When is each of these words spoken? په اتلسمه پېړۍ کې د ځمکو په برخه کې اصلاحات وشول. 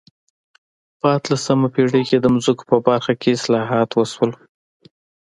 په 0.99 1.07
اتلسمه 1.17 1.67
پېړۍ 1.73 2.03
کې 2.09 2.17
د 2.19 2.25
ځمکو 2.45 2.63
په 2.71 2.77
برخه 2.87 3.13
کې 3.21 3.29
اصلاحات 3.37 3.89
وشول. 3.93 4.31